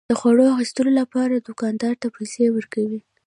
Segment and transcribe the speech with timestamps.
[0.09, 2.99] د خوړو اخیستلو لپاره دوکاندار ته پيسى ورکوي.